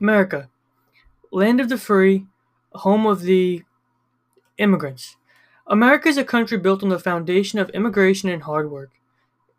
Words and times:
America, 0.00 0.50
land 1.32 1.58
of 1.58 1.70
the 1.70 1.78
free, 1.78 2.26
home 2.72 3.06
of 3.06 3.22
the 3.22 3.62
immigrants. 4.58 5.16
America 5.66 6.08
is 6.08 6.18
a 6.18 6.24
country 6.24 6.58
built 6.58 6.82
on 6.82 6.90
the 6.90 6.98
foundation 6.98 7.58
of 7.58 7.70
immigration 7.70 8.28
and 8.28 8.42
hard 8.42 8.70
work. 8.70 8.90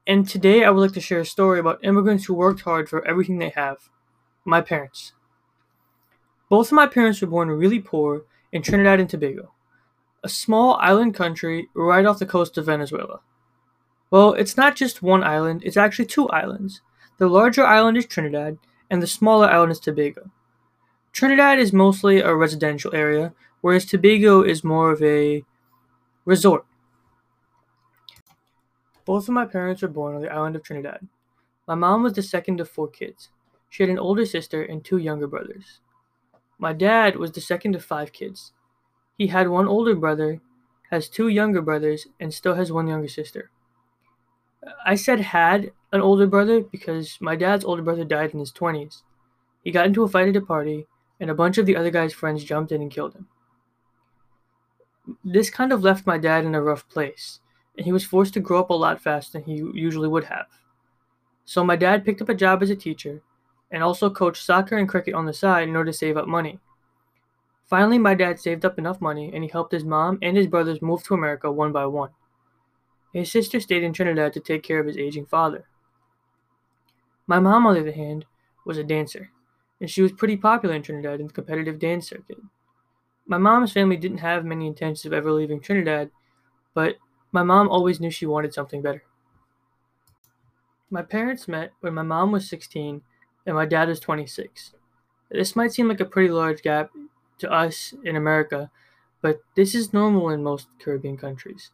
And 0.06 0.30
today 0.30 0.64
I 0.64 0.70
would 0.70 0.80
like 0.80 0.94
to 0.94 1.02
share 1.02 1.22
a 1.22 1.26
story 1.26 1.60
about 1.60 1.84
immigrants 1.84 2.26
who 2.26 2.36
worked 2.36 2.62
hard 2.62 2.88
for 2.88 3.06
everything 3.08 3.40
they 3.40 3.50
have. 3.50 3.90
My 4.46 4.62
parents. 4.62 5.14
Both 6.50 6.68
of 6.68 6.74
my 6.74 6.86
parents 6.86 7.20
were 7.20 7.28
born 7.28 7.50
really 7.50 7.80
poor 7.80 8.22
in 8.52 8.62
Trinidad 8.62 9.00
and 9.00 9.10
Tobago, 9.10 9.52
a 10.24 10.30
small 10.30 10.76
island 10.76 11.16
country 11.16 11.68
right 11.74 12.06
off 12.06 12.20
the 12.20 12.28
coast 12.28 12.58
of 12.60 12.68
Venezuela. 12.68 13.22
Well, 14.12 14.34
it's 14.34 14.56
not 14.56 14.76
just 14.76 15.02
one 15.02 15.24
island, 15.24 15.64
it's 15.66 15.78
actually 15.78 16.06
two 16.06 16.30
islands. 16.30 16.82
The 17.18 17.28
larger 17.28 17.66
island 17.66 17.98
is 17.98 18.06
Trinidad, 18.06 18.60
and 18.90 19.02
the 19.02 19.08
smaller 19.08 19.48
island 19.48 19.72
is 19.72 19.80
Tobago. 19.80 20.30
Trinidad 21.12 21.60
is 21.60 21.74
mostly 21.74 22.20
a 22.20 22.36
residential 22.36 22.94
area, 22.94 23.34
whereas 23.62 23.86
Tobago 23.86 24.42
is 24.42 24.64
more 24.64 24.92
of 24.92 25.02
a 25.02 25.44
resort. 26.26 26.66
Both 29.06 29.28
of 29.28 29.34
my 29.34 29.46
parents 29.46 29.82
were 29.82 29.88
born 29.88 30.16
on 30.16 30.22
the 30.22 30.32
island 30.32 30.56
of 30.56 30.64
Trinidad. 30.64 31.08
My 31.68 31.76
mom 31.76 32.04
was 32.04 32.14
the 32.14 32.22
second 32.22 32.60
of 32.60 32.70
four 32.70 32.88
kids. 32.88 33.30
She 33.70 33.84
had 33.84 33.90
an 33.90 34.00
older 34.00 34.26
sister 34.26 34.64
and 34.64 34.84
two 34.84 34.98
younger 34.98 35.28
brothers. 35.28 35.80
My 36.60 36.74
dad 36.74 37.16
was 37.16 37.32
the 37.32 37.42
second 37.42 37.76
of 37.76 37.84
five 37.84 38.12
kids. 38.12 38.54
He 39.18 39.28
had 39.28 39.50
one 39.50 39.68
older 39.68 39.96
brother, 39.96 40.42
has 40.92 41.10
two 41.10 41.28
younger 41.28 41.62
brothers, 41.62 42.08
and 42.20 42.34
still 42.34 42.56
has 42.56 42.72
one 42.72 42.88
younger 42.88 43.08
sister. 43.08 43.50
I 44.86 44.96
said 44.96 45.20
had 45.20 45.72
an 45.92 46.02
older 46.02 46.28
brother 46.28 46.62
because 46.62 47.18
my 47.22 47.36
dad's 47.36 47.66
older 47.66 47.82
brother 47.82 48.04
died 48.04 48.32
in 48.32 48.40
his 48.40 48.52
20s. 48.52 49.04
He 49.64 49.72
got 49.72 49.86
into 49.86 50.04
a 50.04 50.08
fight 50.08 50.30
at 50.30 50.36
a 50.36 50.42
party, 50.42 50.88
and 51.20 51.30
a 51.30 51.36
bunch 51.36 51.58
of 51.58 51.66
the 51.66 51.76
other 51.76 51.92
guy's 51.92 52.14
friends 52.14 52.44
jumped 52.44 52.72
in 52.72 52.82
and 52.82 52.92
killed 52.92 53.14
him. 53.14 53.28
This 55.24 55.50
kind 55.50 55.72
of 55.72 55.84
left 55.84 56.06
my 56.06 56.18
dad 56.18 56.46
in 56.46 56.56
a 56.56 56.62
rough 56.62 56.88
place, 56.90 57.40
and 57.78 57.86
he 57.86 57.92
was 57.92 58.04
forced 58.04 58.34
to 58.36 58.40
grow 58.40 58.60
up 58.60 58.70
a 58.70 58.74
lot 58.74 59.02
faster 59.02 59.40
than 59.40 59.44
he 59.44 59.56
usually 59.74 60.08
would 60.08 60.26
have. 60.26 60.48
So 61.46 61.64
my 61.64 61.76
dad 61.76 62.04
picked 62.04 62.22
up 62.22 62.30
a 62.30 62.36
job 62.36 62.62
as 62.62 62.70
a 62.70 62.76
teacher 62.76 63.22
and 63.72 63.84
also 63.84 64.10
coached 64.10 64.44
soccer 64.44 64.78
and 64.78 64.88
cricket 64.88 65.14
on 65.14 65.26
the 65.26 65.34
side 65.34 65.68
in 65.68 65.76
order 65.76 65.92
to 65.92 65.98
save 65.98 66.18
up 66.18 66.28
money. 66.28 66.60
Finally, 67.66 68.00
my 68.00 68.14
dad 68.14 68.40
saved 68.40 68.66
up 68.66 68.78
enough 68.78 69.02
money 69.02 69.32
and 69.34 69.44
he 69.44 69.50
helped 69.50 69.72
his 69.72 69.84
mom 69.84 70.18
and 70.22 70.38
his 70.38 70.48
brothers 70.48 70.82
move 70.82 71.04
to 71.04 71.14
America 71.14 71.52
one 71.52 71.72
by 71.72 71.86
one. 71.86 72.10
His 73.18 73.32
sister 73.32 73.60
stayed 73.60 73.82
in 73.82 73.94
Trinidad 73.94 74.32
to 74.34 74.40
take 74.40 74.62
care 74.62 74.80
of 74.80 74.86
his 74.86 74.96
aging 74.96 75.26
father. 75.26 75.66
My 77.26 77.40
mom, 77.40 77.66
on 77.66 77.74
the 77.74 77.82
other 77.82 77.92
hand, 77.92 78.26
was 78.64 78.78
a 78.78 78.84
dancer, 78.84 79.32
and 79.82 79.90
she 79.90 80.04
was 80.04 80.12
pretty 80.12 80.38
popular 80.38 80.76
in 80.76 80.84
Trinidad 80.84 81.20
in 81.20 81.26
the 81.26 81.34
competitive 81.34 81.80
dance 81.80 82.08
circuit. 82.08 82.38
My 83.26 83.40
mom's 83.40 83.74
family 83.74 83.98
didn't 83.98 84.20
have 84.20 84.46
many 84.46 84.68
intentions 84.68 85.04
of 85.04 85.14
ever 85.14 85.32
leaving 85.32 85.60
Trinidad, 85.60 86.12
but 86.76 86.98
my 87.32 87.42
mom 87.42 87.70
always 87.70 88.00
knew 88.00 88.12
she 88.12 88.28
wanted 88.28 88.54
something 88.54 88.84
better. 88.84 89.04
My 90.92 91.02
parents 91.02 91.48
met 91.48 91.74
when 91.80 91.96
my 91.96 92.04
mom 92.04 92.32
was 92.32 92.48
16 92.48 93.02
and 93.48 93.56
my 93.56 93.66
dad 93.66 93.88
was 93.88 94.00
26. 94.00 94.76
This 95.32 95.56
might 95.56 95.74
seem 95.74 95.88
like 95.88 96.02
a 96.02 96.06
pretty 96.06 96.30
large 96.30 96.62
gap 96.62 96.92
to 97.40 97.52
us 97.52 97.96
in 98.04 98.16
America, 98.16 98.70
but 99.22 99.42
this 99.56 99.74
is 99.74 99.92
normal 99.92 100.30
in 100.30 100.44
most 100.44 100.68
Caribbean 100.78 101.18
countries. 101.18 101.72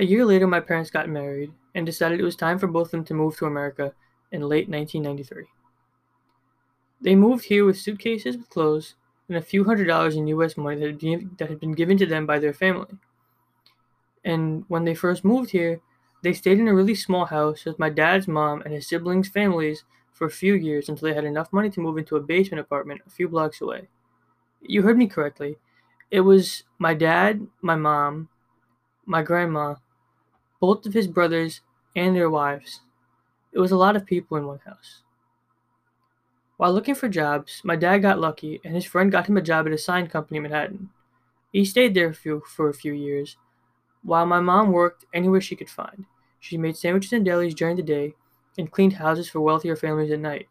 A 0.00 0.04
year 0.06 0.24
later, 0.24 0.46
my 0.46 0.60
parents 0.60 0.88
got 0.88 1.10
married 1.10 1.52
and 1.74 1.84
decided 1.84 2.18
it 2.18 2.24
was 2.24 2.34
time 2.34 2.58
for 2.58 2.66
both 2.66 2.86
of 2.86 2.92
them 2.92 3.04
to 3.04 3.12
move 3.12 3.36
to 3.36 3.44
America 3.44 3.92
in 4.32 4.40
late 4.40 4.66
1993. 4.66 5.44
They 7.02 7.14
moved 7.14 7.44
here 7.44 7.66
with 7.66 7.76
suitcases 7.76 8.38
with 8.38 8.48
clothes 8.48 8.94
and 9.28 9.36
a 9.36 9.42
few 9.42 9.64
hundred 9.64 9.88
dollars 9.88 10.16
in 10.16 10.26
US 10.28 10.56
money 10.56 10.80
that 10.80 11.50
had, 11.50 11.60
been, 11.60 11.72
given 11.72 11.98
to 11.98 12.06
them 12.06 12.24
by 12.24 12.38
their 12.38 12.54
family. 12.54 12.96
And 14.24 14.64
when 14.68 14.84
they 14.86 14.94
first 14.94 15.22
moved 15.22 15.50
here, 15.50 15.82
they 16.22 16.32
stayed 16.32 16.58
in 16.58 16.68
a 16.68 16.74
really 16.74 16.94
small 16.94 17.26
house 17.26 17.66
with 17.66 17.78
my 17.78 17.90
dad's 17.90 18.26
mom 18.26 18.62
and 18.62 18.72
his 18.72 18.88
siblings' 18.88 19.28
families 19.28 19.84
for 20.14 20.26
a 20.26 20.30
few 20.30 20.54
years 20.54 20.88
until 20.88 21.08
they 21.08 21.14
had 21.14 21.26
enough 21.26 21.52
money 21.52 21.68
to 21.68 21.80
move 21.80 21.98
into 21.98 22.16
a 22.16 22.22
basement 22.22 22.62
apartment 22.62 23.02
a 23.06 23.10
few 23.10 23.28
blocks 23.28 23.60
away. 23.60 23.88
You 24.62 24.80
heard 24.80 24.96
me 24.96 25.08
correctly. 25.08 25.58
It 26.10 26.20
was 26.20 26.64
my 26.78 26.94
dad, 26.94 27.46
my 27.60 27.76
mom, 27.76 28.30
my 29.04 29.22
grandma, 29.22 29.74
both 30.60 30.86
of 30.86 30.94
his 30.94 31.08
brothers, 31.08 31.62
and 31.96 32.14
their 32.14 32.30
wives. 32.30 32.80
It 33.52 33.58
was 33.58 33.72
a 33.72 33.76
lot 33.76 33.96
of 33.96 34.06
people 34.06 34.36
in 34.36 34.46
one 34.46 34.60
house. 34.64 35.02
While 36.58 36.74
looking 36.74 36.94
for 36.94 37.08
jobs, 37.08 37.62
my 37.64 37.74
dad 37.74 37.98
got 37.98 38.20
lucky 38.20 38.60
and 38.64 38.74
his 38.74 38.84
friend 38.84 39.10
got 39.10 39.26
him 39.26 39.36
a 39.36 39.42
job 39.42 39.66
at 39.66 39.72
a 39.72 39.78
sign 39.78 40.06
company 40.08 40.36
in 40.36 40.42
Manhattan. 40.44 40.90
He 41.52 41.64
stayed 41.64 41.94
there 41.94 42.12
for 42.12 42.68
a 42.68 42.74
few 42.74 42.92
years, 42.92 43.36
while 44.02 44.26
my 44.26 44.40
mom 44.40 44.72
worked 44.72 45.06
anywhere 45.14 45.40
she 45.40 45.56
could 45.56 45.70
find. 45.70 46.06
She 46.38 46.58
made 46.58 46.76
sandwiches 46.76 47.12
and 47.12 47.26
delis 47.26 47.54
during 47.54 47.76
the 47.76 47.82
day 47.82 48.14
and 48.58 48.70
cleaned 48.70 48.94
houses 48.94 49.28
for 49.28 49.40
wealthier 49.40 49.76
families 49.76 50.12
at 50.12 50.20
night. 50.20 50.48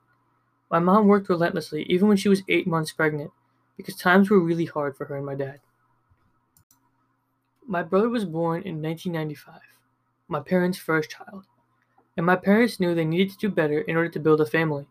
My 0.71 0.79
mom 0.79 1.07
worked 1.07 1.29
relentlessly, 1.29 1.83
even 1.83 2.07
when 2.07 2.17
she 2.17 2.29
was 2.29 2.43
eight 2.49 2.67
months 2.67 2.91
pregnant, 2.91 3.31
because 3.77 3.95
times 3.95 4.29
were 4.29 4.39
really 4.39 4.65
hard 4.65 4.97
for 4.97 5.05
her 5.05 5.17
and 5.17 5.25
my 5.25 5.35
dad. 5.35 5.61
My 7.65 7.83
brother 7.83 8.09
was 8.09 8.25
born 8.25 8.63
in 8.63 8.81
1995 8.81 9.61
my 10.29 10.39
parents' 10.39 10.77
first 10.77 11.09
child, 11.09 11.45
and 12.15 12.25
my 12.25 12.35
parents 12.35 12.79
knew 12.79 12.93
they 12.93 13.05
needed 13.05 13.31
to 13.31 13.37
do 13.37 13.49
better 13.49 13.79
in 13.81 13.95
order 13.95 14.09
to 14.09 14.19
build 14.19 14.39
a 14.39 14.45
family. 14.45 14.87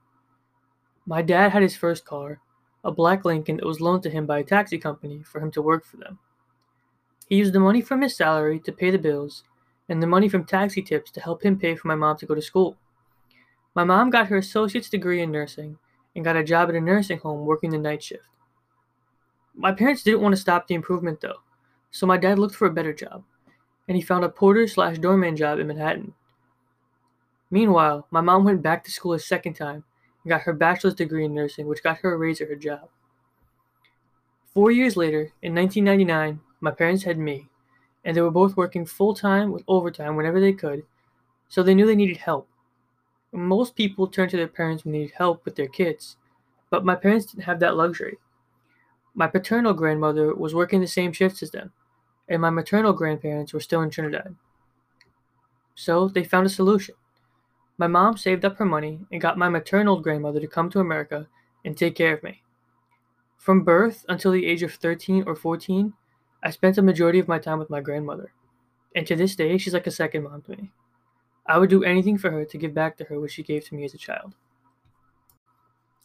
My 1.06 1.22
dad 1.22 1.52
had 1.52 1.62
his 1.62 1.76
first 1.76 2.04
car, 2.04 2.40
a 2.84 2.90
black 2.90 3.24
Lincoln 3.24 3.56
that 3.56 3.66
was 3.66 3.80
loaned 3.80 4.02
to 4.02 4.10
him 4.10 4.26
by 4.26 4.40
a 4.40 4.44
taxi 4.44 4.78
company 4.78 5.22
for 5.22 5.40
him 5.40 5.50
to 5.52 5.62
work 5.62 5.84
for 5.84 5.96
them. 5.96 6.18
He 7.28 7.36
used 7.36 7.52
the 7.52 7.60
money 7.60 7.80
from 7.80 8.02
his 8.02 8.16
salary 8.16 8.58
to 8.60 8.72
pay 8.72 8.90
the 8.90 8.98
bills, 8.98 9.44
and 9.88 10.02
the 10.02 10.06
money 10.06 10.28
from 10.28 10.44
taxi 10.44 10.82
tips 10.82 11.10
to 11.12 11.20
help 11.20 11.44
him 11.44 11.58
pay 11.58 11.76
for 11.76 11.88
my 11.88 11.94
mom 11.94 12.16
to 12.18 12.26
go 12.26 12.34
to 12.34 12.42
school. 12.42 12.76
My 13.74 13.84
mom 13.84 14.10
got 14.10 14.26
her 14.28 14.38
associate's 14.38 14.90
degree 14.90 15.22
in 15.22 15.30
nursing 15.30 15.78
and 16.16 16.24
got 16.24 16.36
a 16.36 16.42
job 16.42 16.68
at 16.68 16.74
a 16.74 16.80
nursing 16.80 17.18
home 17.18 17.46
working 17.46 17.70
the 17.70 17.78
night 17.78 18.02
shift. 18.02 18.24
My 19.54 19.72
parents 19.72 20.02
didn't 20.02 20.20
want 20.20 20.34
to 20.34 20.40
stop 20.40 20.66
the 20.66 20.74
improvement 20.74 21.20
though, 21.20 21.42
so 21.90 22.06
my 22.06 22.16
dad 22.16 22.38
looked 22.38 22.54
for 22.54 22.66
a 22.66 22.72
better 22.72 22.92
job 22.92 23.24
and 23.88 23.96
he 23.96 24.02
found 24.02 24.24
a 24.24 24.28
porter 24.28 24.68
slash 24.68 24.98
doorman 24.98 25.34
job 25.34 25.58
in 25.58 25.66
Manhattan. 25.66 26.14
Meanwhile, 27.50 28.06
my 28.10 28.20
mom 28.20 28.44
went 28.44 28.62
back 28.62 28.84
to 28.84 28.90
school 28.90 29.14
a 29.14 29.18
second 29.18 29.54
time 29.54 29.84
and 30.22 30.28
got 30.28 30.42
her 30.42 30.52
bachelor's 30.52 30.94
degree 30.94 31.24
in 31.24 31.34
nursing, 31.34 31.66
which 31.66 31.82
got 31.82 31.98
her 31.98 32.12
a 32.12 32.18
raise 32.18 32.40
at 32.40 32.48
her 32.48 32.56
job. 32.56 32.88
Four 34.52 34.70
years 34.70 34.96
later, 34.96 35.32
in 35.42 35.54
1999, 35.54 36.40
my 36.60 36.70
parents 36.70 37.04
had 37.04 37.18
me, 37.18 37.48
and 38.04 38.16
they 38.16 38.20
were 38.20 38.30
both 38.30 38.56
working 38.56 38.84
full 38.84 39.14
time 39.14 39.52
with 39.52 39.64
overtime 39.66 40.16
whenever 40.16 40.40
they 40.40 40.52
could, 40.52 40.84
so 41.48 41.62
they 41.62 41.74
knew 41.74 41.86
they 41.86 41.94
needed 41.94 42.18
help. 42.18 42.48
Most 43.32 43.76
people 43.76 44.06
turn 44.06 44.28
to 44.30 44.36
their 44.36 44.48
parents 44.48 44.84
when 44.84 44.92
they 44.92 44.98
need 45.00 45.12
help 45.16 45.44
with 45.44 45.56
their 45.56 45.68
kids, 45.68 46.16
but 46.70 46.84
my 46.84 46.94
parents 46.94 47.26
didn't 47.26 47.44
have 47.44 47.60
that 47.60 47.76
luxury. 47.76 48.18
My 49.14 49.26
paternal 49.26 49.74
grandmother 49.74 50.34
was 50.34 50.54
working 50.54 50.80
the 50.80 50.86
same 50.86 51.12
shifts 51.12 51.42
as 51.42 51.50
them, 51.50 51.72
and 52.28 52.42
my 52.42 52.50
maternal 52.50 52.92
grandparents 52.92 53.52
were 53.52 53.60
still 53.60 53.80
in 53.82 53.90
Trinidad. 53.90 54.36
So 55.74 56.08
they 56.08 56.24
found 56.24 56.46
a 56.46 56.50
solution. 56.50 56.94
My 57.78 57.86
mom 57.86 58.16
saved 58.16 58.44
up 58.44 58.56
her 58.56 58.64
money 58.64 59.00
and 59.10 59.20
got 59.20 59.38
my 59.38 59.48
maternal 59.48 60.00
grandmother 60.00 60.40
to 60.40 60.48
come 60.48 60.68
to 60.70 60.80
America 60.80 61.28
and 61.64 61.76
take 61.76 61.94
care 61.94 62.14
of 62.14 62.22
me. 62.22 62.42
From 63.36 63.62
birth 63.62 64.04
until 64.08 64.32
the 64.32 64.46
age 64.46 64.62
of 64.62 64.74
13 64.74 65.24
or 65.26 65.36
14, 65.36 65.94
I 66.42 66.50
spent 66.50 66.76
the 66.76 66.82
majority 66.82 67.18
of 67.18 67.28
my 67.28 67.38
time 67.38 67.58
with 67.58 67.70
my 67.70 67.80
grandmother. 67.80 68.32
And 68.94 69.06
to 69.06 69.16
this 69.16 69.36
day, 69.36 69.56
she's 69.58 69.74
like 69.74 69.86
a 69.86 69.92
second 69.92 70.24
mom 70.24 70.42
to 70.42 70.52
me. 70.52 70.72
I 71.46 71.58
would 71.58 71.70
do 71.70 71.84
anything 71.84 72.18
for 72.18 72.30
her 72.30 72.44
to 72.44 72.58
give 72.58 72.74
back 72.74 72.96
to 72.98 73.04
her 73.04 73.20
what 73.20 73.30
she 73.30 73.42
gave 73.42 73.64
to 73.66 73.74
me 73.74 73.84
as 73.84 73.94
a 73.94 73.98
child. 73.98 74.34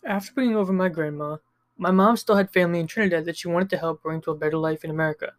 After 0.06 0.34
bringing 0.34 0.56
over 0.56 0.72
my 0.72 0.90
grandma, 0.90 1.38
my 1.78 1.92
mom 1.92 2.18
still 2.18 2.36
had 2.36 2.52
family 2.52 2.80
in 2.80 2.88
Trinidad 2.88 3.26
that 3.26 3.38
she 3.38 3.48
wanted 3.48 3.70
to 3.72 3.78
help 3.78 4.04
bring 4.04 4.22
to 4.22 4.32
a 4.32 4.38
better 4.38 4.58
life 4.58 4.84
in 4.84 4.92
America 4.92 5.34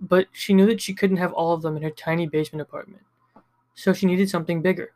but 0.00 0.26
she 0.32 0.54
knew 0.54 0.66
that 0.66 0.80
she 0.80 0.94
couldn't 0.94 1.16
have 1.16 1.32
all 1.32 1.52
of 1.52 1.62
them 1.62 1.76
in 1.76 1.82
her 1.82 1.90
tiny 1.90 2.26
basement 2.26 2.62
apartment, 2.62 3.02
so 3.74 3.92
she 3.92 4.06
needed 4.06 4.30
something 4.30 4.62
bigger. 4.62 4.92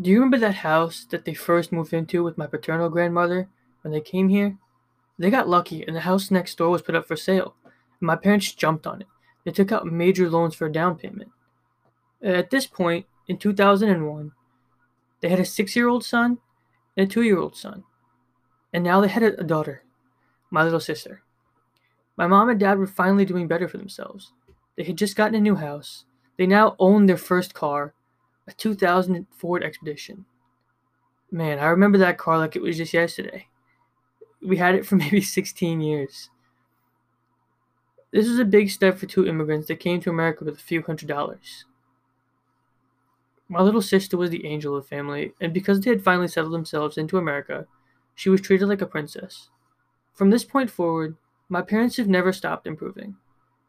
Do 0.00 0.10
you 0.10 0.16
remember 0.16 0.38
that 0.38 0.56
house 0.56 1.04
that 1.10 1.24
they 1.24 1.34
first 1.34 1.72
moved 1.72 1.92
into 1.92 2.24
with 2.24 2.38
my 2.38 2.46
paternal 2.46 2.88
grandmother 2.88 3.48
when 3.82 3.92
they 3.92 4.00
came 4.00 4.28
here? 4.28 4.56
They 5.18 5.28
got 5.30 5.48
lucky 5.48 5.84
and 5.86 5.94
the 5.94 6.00
house 6.00 6.30
next 6.30 6.56
door 6.56 6.70
was 6.70 6.82
put 6.82 6.94
up 6.94 7.06
for 7.06 7.16
sale, 7.16 7.54
and 7.64 8.06
my 8.06 8.16
parents 8.16 8.52
jumped 8.52 8.86
on 8.86 9.02
it. 9.02 9.06
They 9.44 9.50
took 9.50 9.72
out 9.72 9.86
major 9.86 10.30
loans 10.30 10.54
for 10.54 10.66
a 10.66 10.72
down 10.72 10.96
payment. 10.96 11.30
At 12.22 12.50
this 12.50 12.66
point, 12.66 13.06
in 13.28 13.36
2001, 13.36 14.32
they 15.20 15.28
had 15.28 15.40
a 15.40 15.44
six 15.44 15.76
year 15.76 15.88
old 15.88 16.04
son 16.04 16.38
and 16.96 17.06
a 17.06 17.10
two 17.10 17.22
year 17.22 17.38
old 17.38 17.56
son, 17.56 17.84
and 18.72 18.82
now 18.82 19.00
they 19.00 19.08
had 19.08 19.22
a 19.22 19.44
daughter, 19.44 19.82
my 20.50 20.64
little 20.64 20.80
sister. 20.80 21.22
My 22.20 22.26
mom 22.26 22.50
and 22.50 22.60
dad 22.60 22.78
were 22.78 22.86
finally 22.86 23.24
doing 23.24 23.48
better 23.48 23.66
for 23.66 23.78
themselves. 23.78 24.34
They 24.76 24.84
had 24.84 24.98
just 24.98 25.16
gotten 25.16 25.34
a 25.36 25.40
new 25.40 25.54
house. 25.54 26.04
They 26.36 26.46
now 26.46 26.76
owned 26.78 27.08
their 27.08 27.16
first 27.16 27.54
car, 27.54 27.94
a 28.46 28.52
2000 28.52 29.26
Ford 29.30 29.64
Expedition. 29.64 30.26
Man, 31.30 31.58
I 31.58 31.68
remember 31.68 31.96
that 31.96 32.18
car 32.18 32.36
like 32.36 32.54
it 32.56 32.60
was 32.60 32.76
just 32.76 32.92
yesterday. 32.92 33.46
We 34.42 34.58
had 34.58 34.74
it 34.74 34.84
for 34.84 34.96
maybe 34.96 35.22
16 35.22 35.80
years. 35.80 36.28
This 38.12 38.28
was 38.28 38.38
a 38.38 38.44
big 38.44 38.68
step 38.68 38.98
for 38.98 39.06
two 39.06 39.26
immigrants 39.26 39.68
that 39.68 39.80
came 39.80 40.02
to 40.02 40.10
America 40.10 40.44
with 40.44 40.56
a 40.56 40.58
few 40.58 40.82
hundred 40.82 41.08
dollars. 41.08 41.64
My 43.48 43.62
little 43.62 43.80
sister 43.80 44.18
was 44.18 44.28
the 44.28 44.44
angel 44.44 44.76
of 44.76 44.84
the 44.84 44.88
family, 44.90 45.32
and 45.40 45.54
because 45.54 45.80
they 45.80 45.88
had 45.88 46.04
finally 46.04 46.28
settled 46.28 46.52
themselves 46.52 46.98
into 46.98 47.16
America, 47.16 47.66
she 48.14 48.28
was 48.28 48.42
treated 48.42 48.68
like 48.68 48.82
a 48.82 48.86
princess. 48.86 49.48
From 50.12 50.28
this 50.28 50.44
point 50.44 50.70
forward, 50.70 51.16
my 51.50 51.60
parents 51.60 51.96
have 51.96 52.08
never 52.08 52.32
stopped 52.32 52.66
improving. 52.66 53.16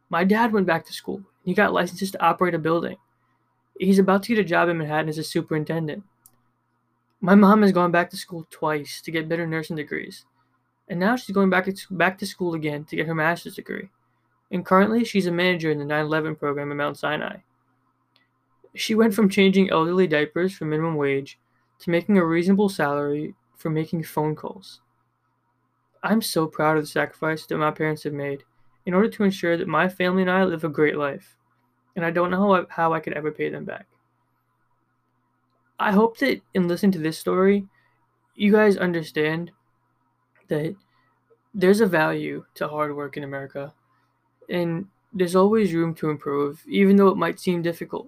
My 0.09 0.23
dad 0.23 0.53
went 0.53 0.67
back 0.67 0.85
to 0.85 0.93
school. 0.93 1.23
He 1.43 1.55
got 1.55 1.73
licenses 1.73 2.11
to 2.11 2.23
operate 2.23 2.53
a 2.53 2.59
building. 2.59 2.97
He's 3.79 3.97
about 3.97 4.21
to 4.23 4.35
get 4.35 4.39
a 4.39 4.47
job 4.47 4.69
in 4.69 4.77
Manhattan 4.77 5.09
as 5.09 5.17
a 5.17 5.23
superintendent. 5.23 6.03
My 7.19 7.33
mom 7.33 7.63
has 7.63 7.71
gone 7.71 7.91
back 7.91 8.11
to 8.11 8.17
school 8.17 8.45
twice 8.51 9.01
to 9.01 9.11
get 9.11 9.27
better 9.27 9.47
nursing 9.47 9.75
degrees, 9.75 10.25
and 10.87 10.99
now 10.99 11.15
she's 11.15 11.33
going 11.33 11.49
back 11.49 11.65
to, 11.65 11.75
back 11.89 12.19
to 12.19 12.27
school 12.27 12.53
again 12.53 12.83
to 12.85 12.95
get 12.95 13.07
her 13.07 13.15
master's 13.15 13.55
degree. 13.55 13.89
And 14.51 14.65
currently, 14.65 15.03
she's 15.03 15.25
a 15.25 15.31
manager 15.31 15.71
in 15.71 15.79
the 15.79 15.85
9 15.85 16.05
11 16.05 16.35
program 16.35 16.71
at 16.71 16.77
Mount 16.77 16.97
Sinai. 16.97 17.37
She 18.75 18.93
went 18.93 19.15
from 19.15 19.29
changing 19.29 19.71
elderly 19.71 20.07
diapers 20.07 20.53
for 20.53 20.65
minimum 20.65 20.95
wage 20.95 21.39
to 21.79 21.89
making 21.89 22.17
a 22.17 22.25
reasonable 22.25 22.69
salary 22.69 23.33
for 23.55 23.71
making 23.71 24.03
phone 24.03 24.35
calls. 24.35 24.81
I'm 26.03 26.21
so 26.21 26.47
proud 26.47 26.77
of 26.77 26.83
the 26.83 26.87
sacrifice 26.87 27.45
that 27.45 27.57
my 27.57 27.71
parents 27.71 28.03
have 28.03 28.13
made 28.13 28.43
in 28.85 28.93
order 28.93 29.09
to 29.09 29.23
ensure 29.23 29.57
that 29.57 29.67
my 29.67 29.87
family 29.87 30.23
and 30.23 30.31
I 30.31 30.43
live 30.43 30.63
a 30.63 30.69
great 30.69 30.97
life, 30.97 31.37
and 31.95 32.03
I 32.03 32.11
don't 32.11 32.31
know 32.31 32.65
how 32.69 32.93
I, 32.93 32.99
could 32.99 33.13
ever 33.13 33.31
pay 33.31 33.49
them 33.49 33.65
back. 33.65 33.85
I 35.79 35.91
hope 35.91 36.17
that 36.17 36.41
in 36.53 36.67
listening 36.67 36.91
to 36.93 36.99
this 36.99 37.19
story, 37.19 37.67
you 38.35 38.51
guys 38.51 38.77
understand 38.77 39.51
that 40.47 40.75
there's 41.53 41.81
a 41.81 41.85
value 41.85 42.45
to 42.55 42.67
hard 42.67 42.95
work 42.95 43.17
in 43.17 43.23
America, 43.23 43.73
and 44.49 44.87
there's 45.13 45.35
always 45.35 45.73
room 45.73 45.93
to 45.95 46.09
improve, 46.09 46.63
even 46.67 46.95
though 46.95 47.09
it 47.09 47.17
might 47.17 47.39
seem 47.39 47.61
difficult. 47.61 48.07